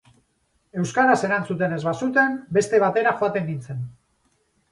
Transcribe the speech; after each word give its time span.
Euskaraz 0.83 1.17
erantzuten 1.27 1.75
ez 1.75 1.79
bazuten, 1.89 2.33
beste 2.59 2.81
batera 2.87 3.13
joaten 3.21 3.49
nintzen. 3.51 3.87